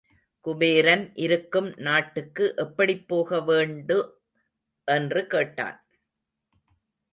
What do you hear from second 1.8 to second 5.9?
நாட்டுக்கு எப்படிப் போக வேண்டு? என்று கேட்டான்.